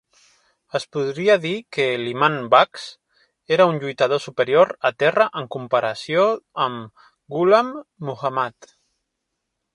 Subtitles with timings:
[0.77, 2.87] Es podria dir que l'imam Baksh
[3.57, 6.25] era un lluitador superior a terra en comparació
[6.67, 7.73] amb Ghulam
[8.11, 8.77] Muhammad.